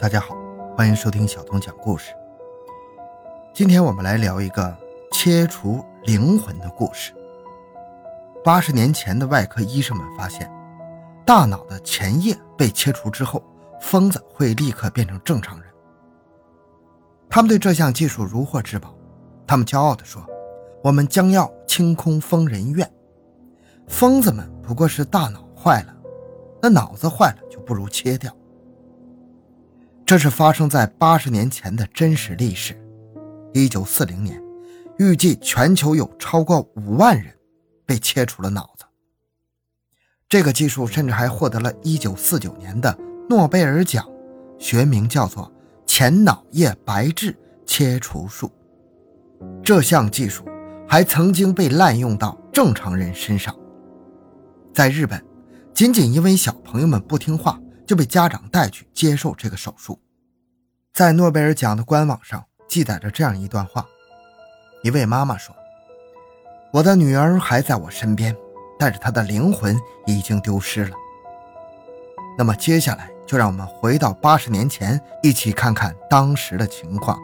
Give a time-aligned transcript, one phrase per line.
[0.00, 0.36] 大家好，
[0.76, 2.14] 欢迎收听小东讲故事。
[3.52, 4.72] 今天我们来聊一个
[5.10, 7.12] 切除灵魂的故事。
[8.44, 10.48] 八十年前的外科医生们发现，
[11.26, 13.42] 大脑的前叶被切除之后，
[13.80, 15.68] 疯子会立刻变成正常人。
[17.28, 18.94] 他们对这项技术如获至宝，
[19.48, 20.24] 他们骄傲地说
[20.80, 22.88] ：“我们将要清空疯人院。
[23.88, 25.96] 疯子们不过是大脑坏了，
[26.62, 28.32] 那脑子坏了就不如切掉。”
[30.08, 32.74] 这是发生在八十年前的真实历史。
[33.52, 34.42] 一九四零年，
[34.98, 37.30] 预计全球有超过五万人
[37.84, 38.86] 被切除了脑子。
[40.26, 44.08] 这个技术甚至还获得了一九四九年的诺贝尔奖，
[44.58, 45.52] 学名叫做
[45.84, 48.50] 前脑叶白质切除术。
[49.62, 50.42] 这项技术
[50.88, 53.54] 还曾经被滥用到正常人身上。
[54.72, 55.22] 在日本，
[55.74, 57.60] 仅仅因为小朋友们不听话。
[57.88, 59.98] 就被家长带去接受这个手术。
[60.98, 63.86] 在诺贝尔奖的官网上记载着这样一段话：
[64.82, 65.54] 一位妈妈说
[66.74, 68.36] ：“我的女儿还在我身边，
[68.76, 70.96] 但是她的灵魂已经丢失了。”
[72.36, 77.16] 那么接下来就让我们回到八十年前，一起看看当时的情况。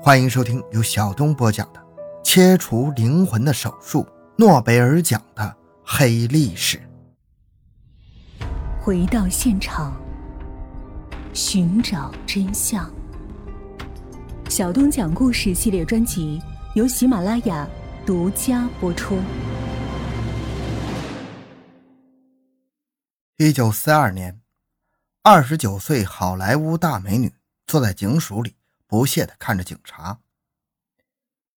[0.00, 1.80] 欢迎收听由小东播讲的
[2.22, 4.04] 《切除灵魂的手术》——
[4.38, 6.80] 诺贝尔奖的黑历史。
[8.80, 9.92] 回到现场，
[11.34, 12.92] 寻找真相。
[14.50, 16.38] 小东讲故事系列专辑
[16.74, 17.66] 由喜马拉雅
[18.04, 19.18] 独家播出。
[23.38, 24.42] 一九四二年，
[25.22, 27.32] 二十九岁好莱坞大美女
[27.66, 30.18] 坐在警署里，不屑的看着警察。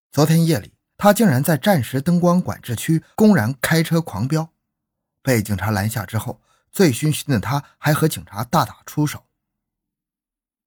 [0.10, 4.50] 昨天夜里，她竟然在战时灯光管制区公然开车狂飙，
[5.22, 6.40] 被警察拦下之后。
[6.72, 9.25] 醉醺醺的他，还和警察大打出手。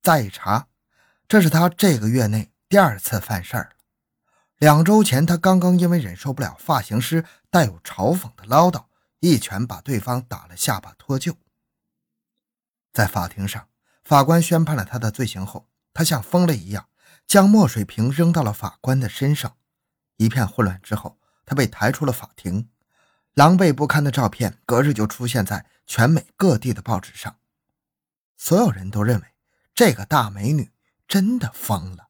[0.03, 0.69] 再一查，
[1.27, 3.71] 这是他这个月内第二次犯事儿了。
[4.57, 8.87] 两周前，他刚刚因为忍受不了发型师带有嘲讽的唠叨，
[9.21, 11.35] 一拳把对方打了下巴脱臼。
[12.93, 13.69] 在法庭上，
[14.03, 16.89] 法官宣判了他的罪行后，他像疯了一样，
[17.27, 19.57] 将墨水瓶扔到了法官的身上。
[20.17, 22.69] 一片混乱之后，他被抬出了法庭。
[23.35, 27.39] 狼狈不堪的照片隔日就出现在全美各地的报纸上，
[28.37, 29.27] 所有人都认为
[29.79, 30.73] 这个大美女
[31.07, 32.09] 真的疯了。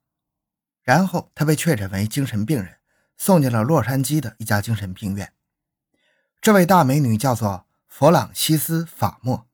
[0.83, 2.79] 然后她被确诊为精神病人，
[3.19, 5.35] 送进了洛杉矶的一家精神病院。
[6.41, 9.47] 这位大美女叫做弗朗西斯·法莫，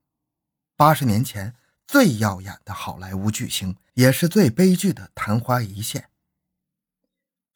[0.76, 1.56] 八十年前
[1.88, 6.08] 最耀眼的好莱坞巨星，也是最悲剧的昙花一现。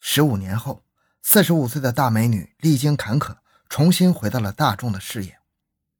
[0.00, 0.82] 十五年后，
[1.22, 3.36] 四十五岁的大美女历经坎坷。
[3.68, 5.38] 重新回到了大众的视野，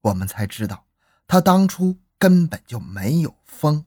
[0.01, 0.89] 我们才知道，
[1.29, 3.85] 她当初根本就没有疯。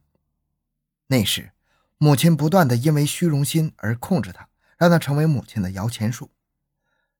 [1.12, 1.52] 那时，
[1.98, 6.32] 母亲不断的因为虚荣心而控制他，让他成为母亲的摇钱树。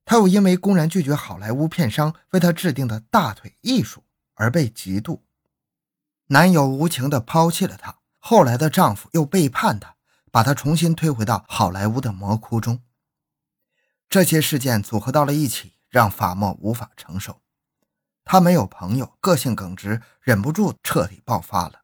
[0.06, 5.20] 他又因为公然拒绝好莱坞片商为他制定的大腿艺术而被嫉妒。
[6.28, 9.96] 男友无情的抛弃了她，后来的丈夫又背叛她，
[10.32, 12.82] 把她重新推回到好莱坞的魔窟中。
[14.08, 15.74] 这些事件组合到了一起。
[15.92, 17.42] 让法莫无法承受，
[18.24, 21.81] 他没有朋友，个性耿直，忍不住彻底爆发了。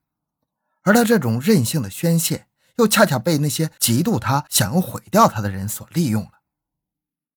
[0.87, 6.39] 而他这种任性的宣泄，又恰恰被那些嫉妒他、想要毁掉他的人所利用了。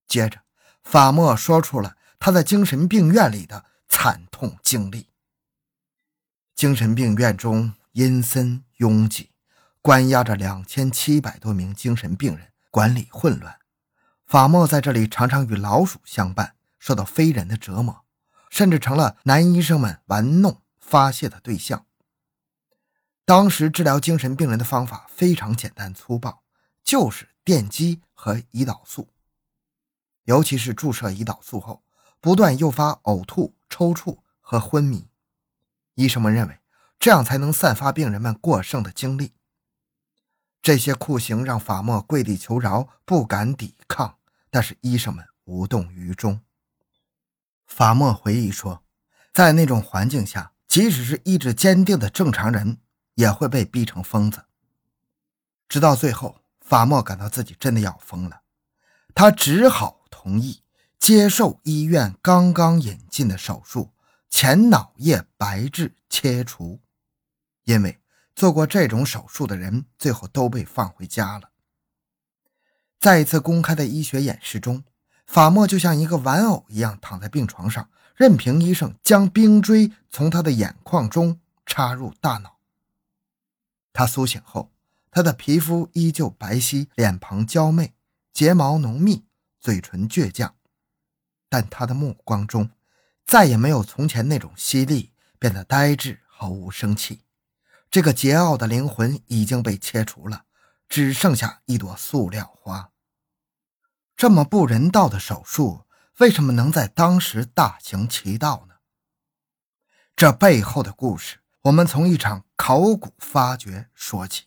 [0.06, 0.42] 接着，
[0.84, 5.08] 法莫说出了他在精神病院里的惨痛经历。
[6.54, 9.30] 精神病院中阴森拥挤，
[9.82, 13.58] 关押着两千七百多名精神病人，管理混乱。
[14.28, 16.54] 法莫在这里常常与老鼠相伴。
[16.78, 18.04] 受到非人的折磨，
[18.48, 21.84] 甚至成了男医生们玩弄发泄的对象。
[23.30, 26.42] 当时治疗精神病人的方法非常简单粗暴，
[26.82, 29.08] 就是电击和胰岛素。
[30.24, 31.84] 尤其是注射胰岛素后，
[32.18, 35.06] 不断诱发呕吐、抽搐和昏迷。
[35.94, 36.58] 医生们认为
[36.98, 39.30] 这样才能散发病人们过剩的精力。
[40.60, 44.18] 这些酷刑让法莫跪地求饶，不敢抵抗，
[44.50, 46.40] 但是医生们无动于衷。
[47.68, 48.82] 法莫回忆说，
[49.32, 52.78] 在那种环境下，即使是意志坚定的正常人，
[53.20, 54.44] 也会被逼成疯子。
[55.68, 58.40] 直到最后，法莫感到自己真的要疯了，
[59.14, 60.62] 他只好同意
[60.98, 63.92] 接受医院刚刚引进的手术——
[64.28, 66.80] 前脑叶白质切除，
[67.64, 68.00] 因为
[68.34, 71.50] 做过这种手术的人最后都被放回家了。
[72.98, 74.82] 在一次公开的医学演示中。
[75.26, 82.56] 法莫就像一个玩偶一样躺在病床上，任凭医生将冰锥从他的眼眶中插入大脑。
[83.92, 84.72] 他苏醒后，
[85.10, 87.94] 他的皮肤依旧白皙，脸庞娇媚，
[88.32, 89.24] 睫毛浓密，
[89.58, 90.54] 嘴唇倔强，
[91.48, 92.70] 但他的目光中
[93.26, 97.22] 再也没有从前那种犀利，变得呆滞，毫无生气。
[97.90, 100.44] 这个桀骜的灵魂已经被切除了，
[100.88, 102.92] 只剩下一朵塑料花。
[104.16, 105.86] 这么不人道的手术，
[106.18, 108.74] 为什么能在当时大行其道呢？
[110.14, 114.44] 这背后的故事，我们从一场考古发掘说起。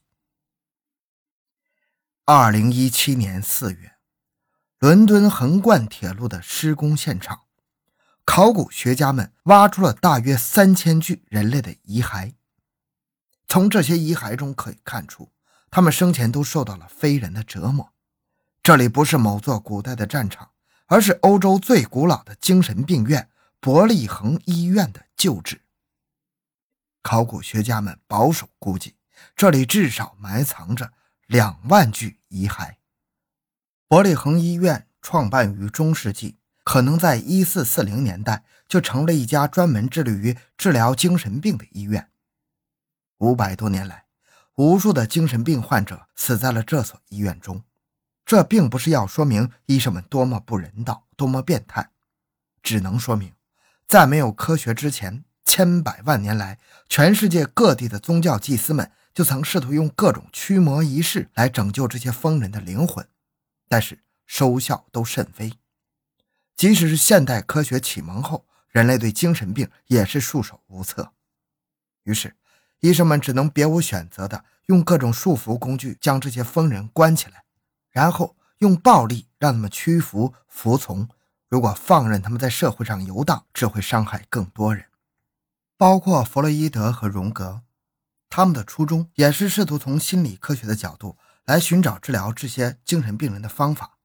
[2.25, 3.93] 二零一七年四月，
[4.77, 7.45] 伦敦横贯铁路的施工现场，
[8.23, 12.35] 考古学家们挖出了大约三千具人类的遗骸。
[13.47, 15.31] 从这些遗骸中可以看出，
[15.71, 17.91] 他们生前都受到了非人的折磨。
[18.61, 20.51] 这里不是某座古代的战场，
[20.85, 25.62] 而是欧洲最古老的精神病院——伯利恒医院的旧址。
[27.03, 28.95] 考古学家们保守估计，
[29.35, 30.93] 这里至少埋藏着
[31.27, 32.77] 两万具遗骸。
[33.87, 42.09] 伯利恒医院创办于中世纪，可能在1440年代就成了一家专门致力于治疗精神病的医院。
[43.17, 44.05] 五百多年来，
[44.55, 47.63] 无数的精神病患者死在了这所医院中。
[48.25, 51.91] 这并不是要说明医生们多么不人道、多么变态，
[52.63, 53.33] 只能说明，
[53.85, 63.07] 在没有科学之前，千百万年来，全世界各地的宗教祭司们就曾试图用各种驱魔仪式来拯救这些疯人的灵魂，
[63.67, 65.53] 但是收效都甚微。
[66.55, 71.11] 即使是现代科学启蒙后，人类对精神病也是束手无策。
[72.03, 72.35] 于是。
[72.79, 77.45] 医生们只能别无选择的用各种束缚工具将这些疯人关起来，
[77.91, 81.07] 然后用暴力让他们屈服服从。
[81.47, 84.83] 如果放任他们在社会上游荡，只会伤害更多人，
[85.83, 87.63] 包括弗洛伊德和荣格。
[88.29, 93.97] 他们的初衷也是试图从心理科学的角度来寻找治疗这些精神病人的方法。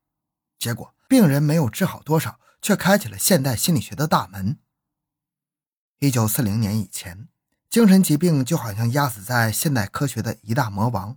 [0.58, 4.58] 结果，病人没有治好多少，却开启了现代心理学的大门。
[6.00, 7.28] 一九四零年以前。
[7.70, 11.16] 精神疾病就好像压死在现代科学的一大魔王。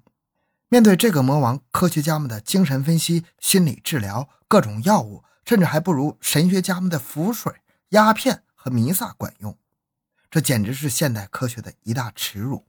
[0.70, 7.52] 面对这个魔王，科学家们的精神分析、心理治疗、各种药物，甚至还不如神学家们的符水、
[7.90, 9.58] 鸦片和弥撒管用。
[10.32, 12.66] 这简直是现代科学的一大耻辱。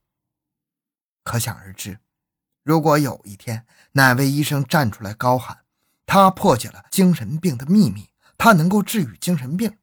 [1.22, 2.00] 可想而知，
[2.64, 5.64] 如果有一天哪位医生站出来高喊
[6.04, 9.78] 他破解了精神病的秘密，他能够治愈精神病，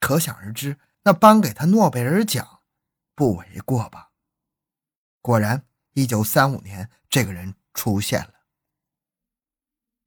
[0.00, 2.60] 可想而知，那颁给他诺贝尔奖。
[3.14, 4.10] 不为过吧？
[5.22, 8.34] 果然，一九三五年，这个人出现了。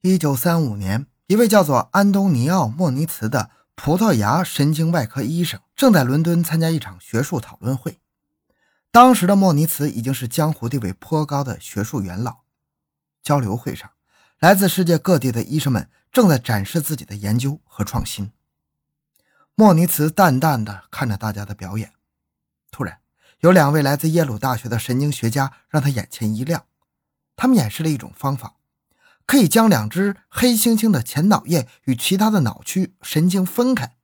[0.02, 3.50] 一九三五年，一位叫做安东尼奥·莫尼茨的
[3.82, 8.02] 葡萄牙神经外科医生正在伦敦参加一场学术讨论会。
[8.92, 12.40] 当时的莫尼茨已经是江湖地位颇高的学术元老。
[13.24, 13.90] 交流会上，
[14.40, 18.34] 来自世界各地的医生们正在展示自己的研究和创新。
[19.56, 21.94] 莫尼茨淡淡的看着大家的表演。
[22.72, 23.00] 突然，
[23.40, 26.66] 有两位来自耶鲁大学的神经学家让他眼前一亮。
[27.38, 28.56] 他们演示了一种方法，
[29.30, 33.96] 可以将两只黑猩猩的前脑叶与其他的脑区神经分开。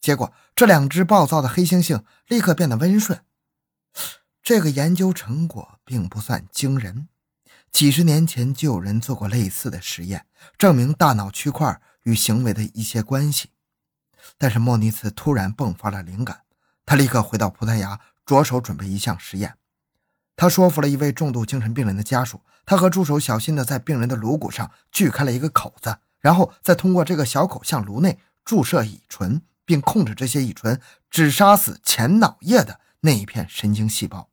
[0.00, 3.24] 结果，这两只暴躁的黑猩猩立刻变得温顺。
[4.40, 7.08] 这个研究成果并不算惊人，
[7.72, 10.26] 几十年前就有人做过类似的实验，
[10.56, 13.50] 证明大脑区块与行为的一些关系。
[14.38, 16.42] 但是莫尼茨突然迸发了灵感。
[16.86, 19.56] 他立刻回到葡萄牙，着手准备一项实验。
[20.36, 34.30] 他说服了一位重度精神病人的家属，他和助手小心地在病人的颅骨上锯开了一个口子，然后再通过这个小口向颅内注射乙醇，并控制这些乙醇只杀死前脑叶的那一片神经细胞。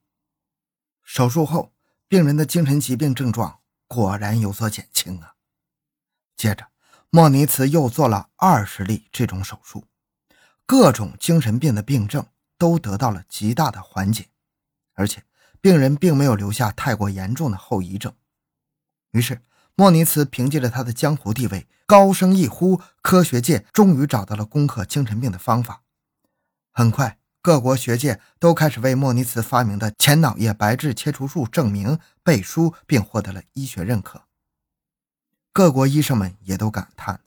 [1.04, 1.74] 手术后，
[2.08, 5.34] 病人的精神疾病症状果然有所减轻啊。
[6.36, 6.68] 接着，
[7.10, 9.86] 莫尼茨又做了二十例这种手术，
[10.66, 12.26] 各种精神病的病症。
[12.60, 14.28] 都得到了极大的缓解，
[14.94, 15.24] 而且
[15.62, 18.14] 病人并没有留下太过严重的后遗症。
[19.12, 19.42] 于是，
[19.76, 25.84] 莫尼茨凭借着他的江湖地位，高声一呼：“科学界终于找到了攻克精神病的方法。”
[26.72, 34.24] 很快，各国学界都开始为莫尼茨发明的前脑叶白质切除术证明、背书，并获得了医学认可。
[35.52, 37.22] 各国医生们也都感叹：“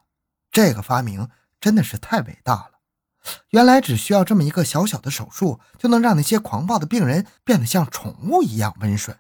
[0.53, 1.29] 这个发明
[1.61, 2.81] 真的是太伟大了。”
[3.51, 9.19] 原来只需要这么一个小小的手术，就能让那些狂暴的病人变得像宠物一样温顺。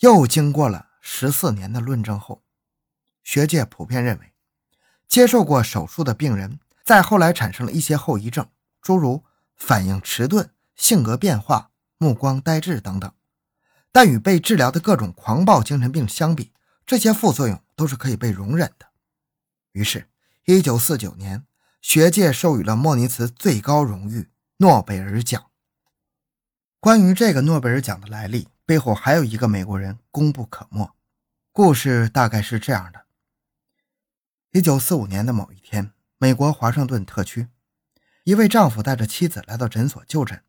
[0.00, 2.42] 又经过了十四年的论证后，
[3.22, 4.32] 学界普遍认为，
[5.08, 8.48] 接受过手术的病人在后来产生了一些后遗症，
[8.80, 9.24] 诸如
[9.56, 13.12] 反应迟钝、性格变化、目光呆滞等等。
[13.92, 16.52] 但与被治疗的各种狂暴精神病相比，
[16.84, 18.86] 这些副作用都是可以被容忍的。
[19.72, 20.08] 于是
[20.46, 21.44] ，1949年，
[21.82, 25.50] 学界授予了莫尼茨最高荣誉——诺贝尔奖。
[26.78, 30.94] 关于这个诺贝尔奖的来历，背后还有一个美国人功不可没。
[31.50, 33.06] 故事大概是这样的
[34.52, 37.48] ：1945年的某一天，美国华盛顿特区，
[38.22, 40.44] 一位丈夫带着妻子来到诊所就诊。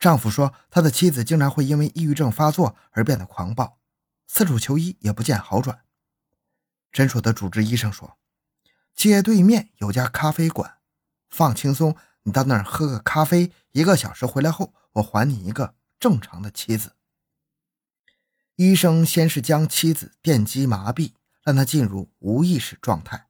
[0.00, 3.78] 丈夫说，他的妻子经常会因为抑郁症发作而变得狂暴，
[4.26, 5.84] 四处求医也不见好转。
[6.90, 8.18] 诊所的主治医生说
[8.94, 10.78] ：“街对面有家咖啡馆，
[11.28, 16.92] 放轻松，你到那儿喝个咖啡，一个小时回来后，我还你一个正常的妻子。”
[18.56, 23.28] 医生先是将妻子电击麻痹，让她进入无意识状态，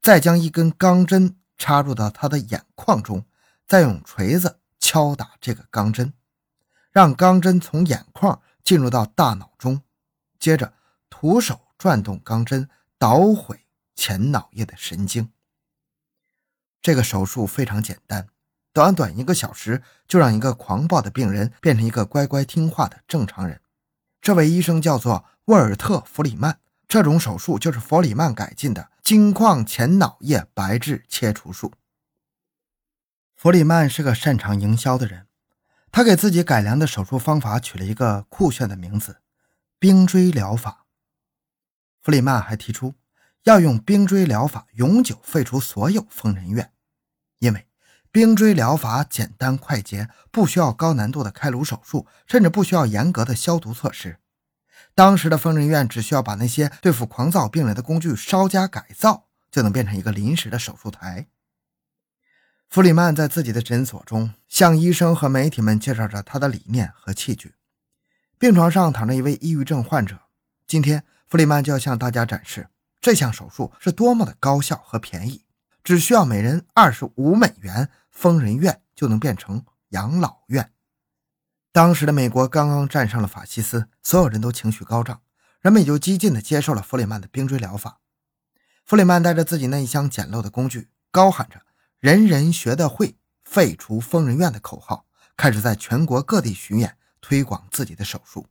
[0.00, 3.26] 再将一根钢针插入到她的眼眶中，
[3.66, 4.60] 再用锤子。
[4.80, 6.12] 敲打这个钢针，
[6.92, 9.80] 让钢针从眼眶进入到大脑中，
[10.38, 10.74] 接着
[11.08, 13.63] 徒手转动钢针，捣毁
[13.94, 15.30] 前脑叶的神经。
[16.82, 18.28] 这个手术非常简单，
[18.72, 23.60] 短短一个小时就让一个狂暴的病人变成一个乖乖听话的正常人。
[24.20, 31.72] 这位医生叫做沃尔特·弗里曼，这种手术就是弗里曼改进的金矿前脑叶白质切除术。
[33.36, 35.26] 弗里曼是个擅长营销的人，
[35.92, 39.20] 他给自己改良的手术方法取了一个酷炫的名字——
[39.78, 40.86] 冰锥疗法。
[42.00, 42.94] 弗里曼还提出
[43.44, 46.72] 要用冰锥疗法永久废除所有疯人院，
[47.38, 47.66] 因为
[48.10, 54.18] 冰锥疗法简单快捷，不需要高难度的开颅手术，甚至不需要严格的消毒措施。
[54.94, 61.26] 当时的疯人院只需要把那些对付狂躁病人的工具稍加改造，就能变成一个临时的手术台。
[62.70, 67.54] 弗里曼在自己的诊所中向医生和媒体们介绍着他的理念和器具。
[68.38, 70.22] 病床上躺着一位抑郁症患者。
[70.66, 72.68] 今天，弗里曼就要向大家展示
[73.04, 75.44] 这项手术是多么的高效和便宜，
[75.82, 80.72] 只需要每人二十五美元，疯人院就能变成养老院。
[81.70, 85.20] 当时的美国刚刚战胜了法西斯，所有人都情绪高涨，
[85.60, 88.00] 人们也就激进地接受了弗里曼的冰锥疗法。
[88.86, 91.60] 弗里曼带着自己那一箱简陋的工具，高喊着。
[92.00, 95.04] 人人学得会，废除疯人院的口号，
[95.36, 98.46] 开始在全国各地巡演，推广自己的手术。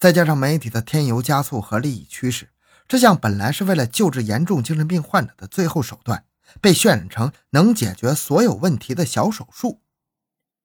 [0.00, 2.48] 再加上媒体的添油加醋和利益驱使，
[2.86, 6.26] 这项本来是为了救治严重精神病患者的最后手段，
[6.60, 9.82] 被渲染成能解决所有问题的小手术。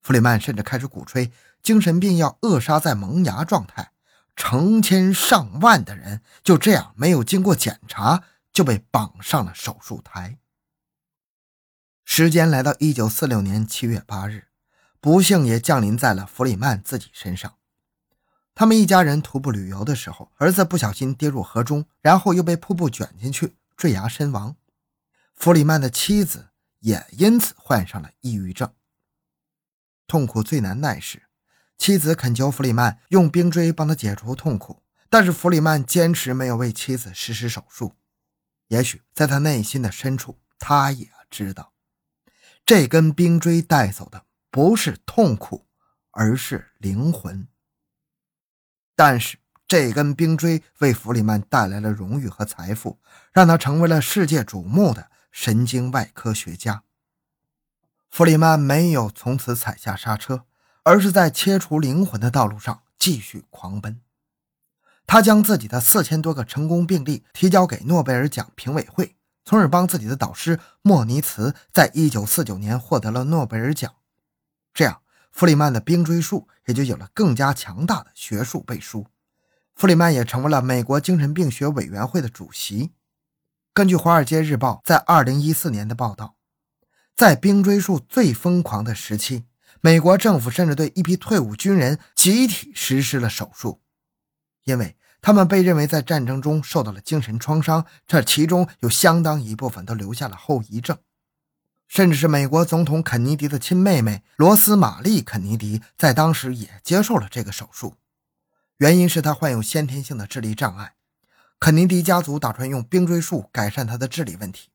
[0.02, 3.92] 弗里曼甚至开始鼓吹精神病要扼杀在萌芽状态，
[4.36, 10.38] 成千上万的人就这样没有经过检查就被绑上了手术台。
[12.06, 14.48] 时间来到一九四六年七月八日，
[15.00, 17.59] 不幸也降临在了弗里曼自己身上。
[18.60, 24.58] 他们一家人徒步旅游的时候，儿子不小心跌入河中，然后又被瀑布卷进去，坠崖身亡。
[25.34, 26.50] 弗里曼的妻子
[26.80, 28.70] 也因此患上了抑郁症。
[30.08, 31.30] 痛苦最难耐时，
[31.78, 37.96] 妻子恳求弗里曼用冰锥帮他解除痛苦，但是弗里曼坚持没有为妻子实施手术。
[38.68, 41.72] 也许在他内心的深处，他也知道。
[42.66, 45.66] 这根冰锥带走的不是痛苦，
[46.12, 47.48] 而是灵魂。
[49.00, 53.00] 但是这根冰锥为弗里曼带来了荣誉和财富，
[53.32, 56.84] 让他成为了世界瞩目的神经外科学家。
[58.10, 60.44] 弗里曼没有从此踩下刹车，
[60.84, 64.02] 而是在切除灵魂的道路上继续狂奔。
[65.08, 69.16] 他将自己的四千多个成功病例提交给诺贝尔奖评委会。
[69.46, 73.96] 从而帮自己的导师莫尼茨在一九四九年获得了诺贝尔奖，
[74.74, 75.02] 这样
[75.40, 79.08] 弗里曼的冰锥术也就有了更加强大的学术背书。
[79.74, 82.92] 弗里曼也成为了美国精神病学委员会的主席。
[83.74, 86.36] 根据《华尔街日报》在二零一四年的报道，
[87.16, 89.46] 在冰锥术最疯狂的时期，
[89.80, 93.80] 美国政府甚至对一批退伍军人集体实施了手术，
[94.66, 94.98] 因为。
[95.22, 100.98] 他们被认为在战争中受到了精神创伤，这其中有相当一部分都留下了后遗症，
[101.90, 107.96] 甚至是美国总统肯尼迪的亲妹妹罗斯玛丽·肯尼迪在当时也接受了这个手术，
[108.78, 110.94] 原因是她患有先天性的智力障碍。
[111.60, 114.70] 肯尼迪家族打算用冰锥术改善她的智力问题，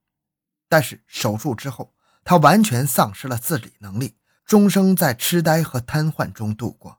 [0.69, 1.95] 但是手术之后，
[2.25, 6.99] 她完全丧失了自理能力，终生在痴呆和瘫痪中度过。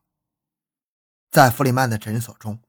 [1.30, 2.60] 在弗里曼的诊所中。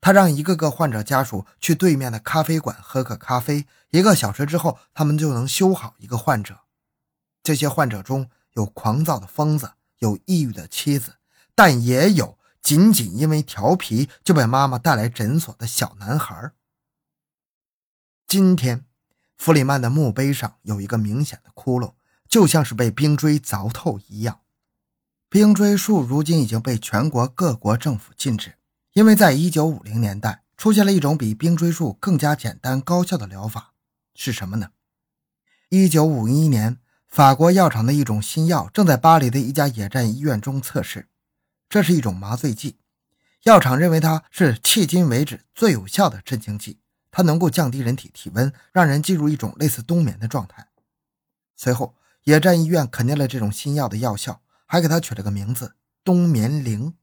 [0.00, 6.63] 他让一个个患者家属去对面的咖啡馆喝个咖啡，一个小时之后，他们就能修好一个患者。
[7.44, 11.16] 这些患者中有狂躁的疯子，有抑郁的妻子，
[11.54, 16.52] 但也有仅仅因为调皮就被妈妈带来诊所的小男孩。
[18.26, 18.86] 今天，
[19.36, 21.92] 弗里曼的墓碑上有一个明显的窟窿，
[22.26, 24.40] 就像是被冰锥凿透一样。
[25.28, 28.54] 冰锥术如今已经被全国各国政府禁止，
[28.94, 33.74] 因为在一九五零年代出现了一种比冰锥术更加简单高效的疗法，
[34.14, 34.70] 是什么呢？
[35.68, 36.78] 一九五一年，
[37.14, 41.06] 法国药厂的一种新药正在巴黎的一家野战医院中测试。
[41.68, 42.78] 这是一种麻醉剂，
[43.44, 46.80] 药厂认为它是迄今为止最有效的镇静剂，
[47.12, 50.66] 它能够降低人体体温，让人进入一种类似冬眠的状态。
[51.54, 51.94] 随后，
[52.24, 56.94] 野战医院肯定了这种新药的药效，还给它取了个名字“冬眠灵”。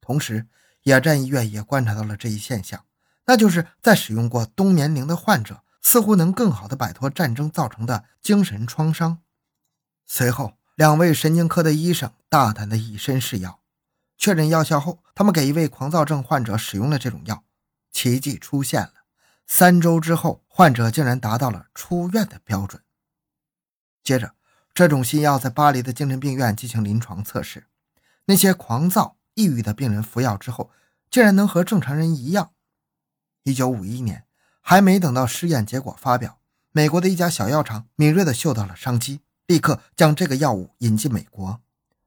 [0.00, 0.46] 同时，
[0.84, 2.84] 野战医院也观察到了这一现象，
[3.26, 9.18] 那就是在使用过冬眠灵的患者似乎能更好地摆脱战争造成的精神创伤。
[10.12, 13.60] 随后，两位神经科的医生大胆地以身试药。
[14.18, 17.44] 确认药效后，他们给一位狂躁症患者使用了这种药，
[17.92, 18.92] 奇迹出现了。
[19.46, 22.82] 三周之后，患者竟然达到了出院的标准。
[24.02, 24.34] 接着，
[24.74, 27.68] 这种新药在巴黎的精神病院进行临床测试，
[28.24, 30.72] 那些狂躁、抑郁的病人服药之后，
[31.08, 32.50] 竟然能和正常人一样。
[33.44, 34.24] 一九五一年，
[34.60, 36.40] 还没等到试验结果发表，
[36.72, 41.60] 美国的一家小药厂敏锐地嗅到了商机，立刻将这个药物引进美国。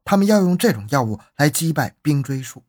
[0.06, 2.64] 他们要用这种药物来击败冰锥术。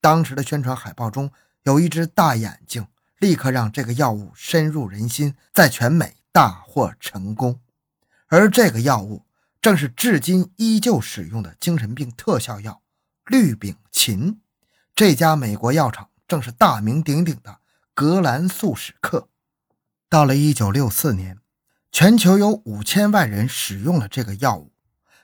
[0.00, 1.30] 当时的宣传海报中
[1.62, 7.60] 有一只大眼睛，立刻让这个药物深入人心，在全美大获成功。
[8.26, 9.26] 而这个药物
[9.62, 12.82] 正是至今依旧使用的精神病特效药——
[13.30, 14.38] 氯丙嗪。
[14.96, 17.60] 这家美国药厂正是大名鼎鼎的
[17.94, 19.28] 格兰素史克。
[20.08, 21.38] 到了1964年，
[21.94, 24.72] 全球有五千万人使用了这个药物。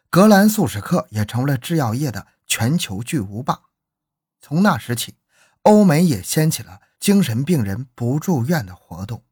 [0.09, 3.63] 格兰素史克也成为了制药业的全球巨无霸。
[4.41, 5.17] 从那时起，
[5.63, 9.25] 欧美也掀起了精神病人不住院的活动。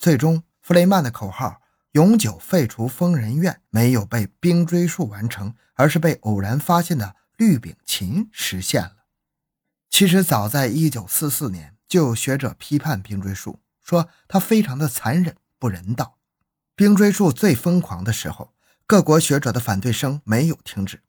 [0.00, 1.62] 最终，弗雷曼的口号
[1.94, 9.04] “永久废除疯人院”没有被冰锥术完成，而是被偶然发现的氯丙嗪实现了。
[9.88, 16.17] 其实，早在1944年，就有学者批判冰锥术，说它非常的残忍不人道。
[16.78, 18.54] 冰锥术最疯狂的时候。
[18.86, 21.02] 各国学者的反对声没有停止，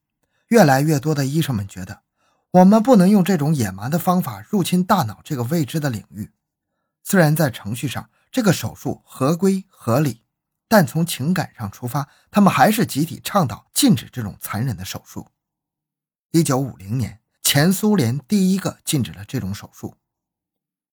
[0.47, 2.01] 越来越多的医生们觉得，
[2.49, 6.31] 我们不能用这种野蛮的方法入侵大脑这个未知的领域。
[7.03, 10.23] 虽然在程序上这个手术合规合理，
[10.67, 15.27] 但从情感上出发，他们还是集体倡导禁止这种残忍的手术。
[16.31, 19.95] 一九五零年，前苏联第一个禁止了这种手术。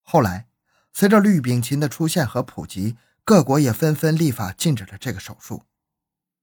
[0.02, 0.46] 后来，
[0.92, 5.64] 随着氯丙嗪的出现和普及，各国也纷纷立法禁止了这个手术。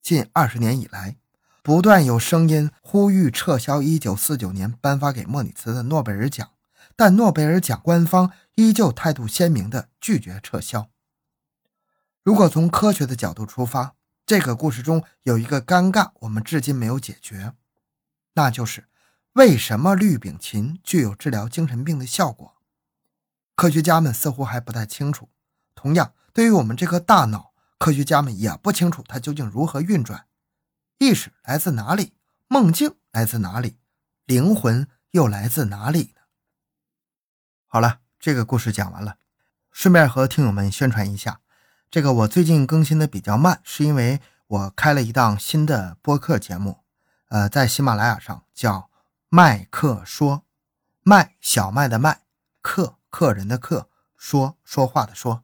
[0.01, 1.15] 近二十年以来，
[1.61, 6.51] 不断有声音呼吁撤销1949年颁发给莫里茨的诺贝尔奖，
[6.97, 10.89] 但诺贝尔奖官方依旧态度鲜明地拒绝撤销。
[12.21, 17.53] 如果从科学的角度出发，这个故事中有一个尴尬，我们至今没有解决，
[18.33, 18.89] 那就是
[19.31, 22.57] 为什么氯丙嗪具有治疗精神病的效果？
[23.55, 25.29] 科学家们似乎还不太清楚。
[25.75, 27.53] 同样，对于我们这颗大脑。
[27.79, 30.25] 科学家们也不清楚它究竟如何运转，
[30.99, 32.13] 意识来自哪里，
[32.47, 33.77] 梦境来自哪里，
[34.23, 36.21] 灵魂又来自哪里呢？
[37.67, 39.17] 好了，这个故事讲完了，
[39.69, 41.41] 顺便和听友们宣传一下，
[41.91, 46.85] 这个我最近更新的比较慢，是因为我开了一档新的播客节目，
[47.27, 48.89] 呃，在喜马拉雅上叫
[49.27, 50.45] 麦克说，
[51.01, 52.21] 麦小麦的麦，
[52.61, 55.42] 客客人的客，说说话的说。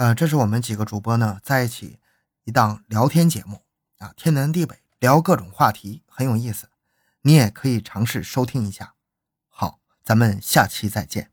[0.00, 1.98] 呃，这是我们几个主播呢在一起
[2.44, 3.60] 一档聊天节目
[3.98, 6.70] 啊，天南地北聊各种话题，很有意思，
[7.20, 8.94] 你也可以尝试收听一下。
[9.50, 11.30] 好，咱们下期再见。